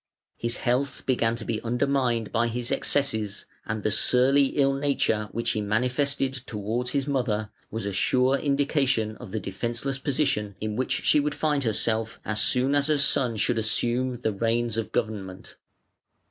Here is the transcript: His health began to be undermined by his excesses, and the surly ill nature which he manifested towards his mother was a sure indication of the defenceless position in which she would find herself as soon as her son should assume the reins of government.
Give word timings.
His 0.35 0.57
health 0.57 1.05
began 1.05 1.35
to 1.35 1.45
be 1.45 1.61
undermined 1.61 2.31
by 2.31 2.47
his 2.47 2.71
excesses, 2.71 3.45
and 3.67 3.83
the 3.83 3.91
surly 3.91 4.45
ill 4.57 4.73
nature 4.73 5.29
which 5.31 5.51
he 5.51 5.61
manifested 5.61 6.33
towards 6.47 6.89
his 6.93 7.05
mother 7.05 7.51
was 7.69 7.85
a 7.85 7.93
sure 7.93 8.35
indication 8.39 9.15
of 9.17 9.31
the 9.31 9.39
defenceless 9.39 9.99
position 9.99 10.55
in 10.59 10.75
which 10.75 11.03
she 11.03 11.19
would 11.19 11.35
find 11.35 11.63
herself 11.65 12.19
as 12.25 12.41
soon 12.41 12.73
as 12.73 12.87
her 12.87 12.97
son 12.97 13.35
should 13.37 13.59
assume 13.59 14.21
the 14.21 14.33
reins 14.33 14.75
of 14.75 14.91
government. 14.91 15.55